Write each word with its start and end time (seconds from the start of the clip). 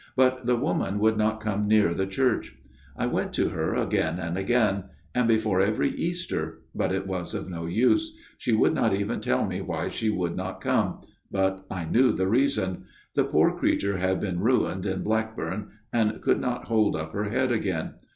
But 0.15 0.47
the 0.47 0.55
woman 0.55 0.97
would 0.97 1.15
not 1.15 1.39
come 1.39 1.67
near 1.67 1.93
the 1.93 2.07
church. 2.07 2.55
I 2.97 3.05
went 3.05 3.33
to 3.33 3.49
her 3.49 3.75
again 3.75 4.17
and 4.17 4.35
again; 4.35 4.85
and 5.13 5.27
before 5.27 5.61
every 5.61 5.91
Easter; 5.91 6.61
but 6.73 6.91
it 6.91 7.05
was 7.05 7.35
of 7.35 7.51
no 7.51 7.67
use. 7.67 8.17
She 8.39 8.51
would 8.51 8.73
not 8.73 8.95
even 8.95 9.19
tell 9.21 9.45
me 9.45 9.61
why 9.61 9.89
she 9.89 10.09
would 10.09 10.35
not 10.35 10.59
come; 10.59 11.01
but 11.29 11.67
I 11.69 11.85
knew 11.85 12.11
the 12.13 12.27
reason. 12.27 12.85
The 13.13 13.25
poor 13.25 13.55
creature 13.55 13.97
had 13.97 14.19
been 14.19 14.39
ruined 14.39 14.87
in 14.87 15.03
Blackburn, 15.03 15.69
and 15.93 16.19
could 16.19 16.41
not 16.41 16.65
hold 16.65 16.95
up 16.95 17.13
her 17.13 17.25
head 17.29 17.51
again. 17.51 17.93